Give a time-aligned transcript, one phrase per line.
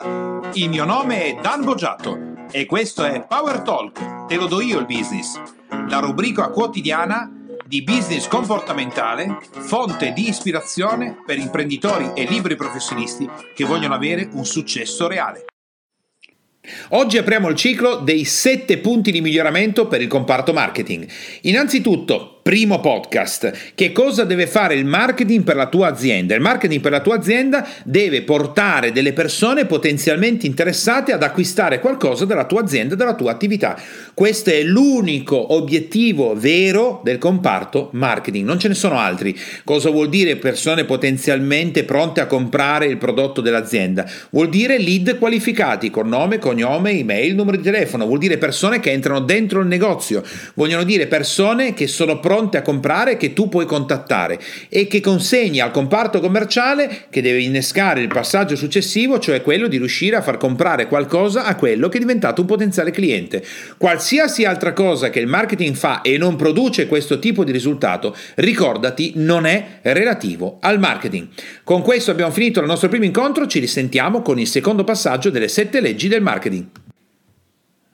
[0.00, 4.78] Il mio nome è Dan Boggiato e questo è Power Talk, te lo do io
[4.78, 5.40] il business,
[5.88, 7.28] la rubrica quotidiana
[7.66, 14.44] di business comportamentale, fonte di ispirazione per imprenditori e libri professionisti che vogliono avere un
[14.44, 15.46] successo reale.
[16.90, 21.08] Oggi apriamo il ciclo dei 7 punti di miglioramento per il comparto marketing.
[21.42, 23.74] Innanzitutto, primo podcast.
[23.74, 26.34] Che cosa deve fare il marketing per la tua azienda?
[26.34, 32.24] Il marketing per la tua azienda deve portare delle persone potenzialmente interessate ad acquistare qualcosa
[32.24, 33.78] dalla tua azienda, dalla tua attività.
[34.14, 39.38] Questo è l'unico obiettivo vero del comparto marketing, non ce ne sono altri.
[39.62, 44.10] Cosa vuol dire persone potenzialmente pronte a comprare il prodotto dell'azienda?
[44.30, 48.90] Vuol dire lead qualificati con nome, cognome, email, numero di telefono, vuol dire persone che
[48.90, 53.48] entrano dentro il negozio, vogliono dire persone che sono pronte pronte a comprare che tu
[53.48, 54.38] puoi contattare
[54.68, 59.76] e che consegni al comparto commerciale che deve innescare il passaggio successivo, cioè quello di
[59.76, 63.44] riuscire a far comprare qualcosa a quello che è diventato un potenziale cliente.
[63.76, 69.14] Qualsiasi altra cosa che il marketing fa e non produce questo tipo di risultato, ricordati,
[69.16, 71.26] non è relativo al marketing.
[71.64, 75.48] Con questo abbiamo finito il nostro primo incontro, ci risentiamo con il secondo passaggio delle
[75.48, 76.77] sette leggi del marketing.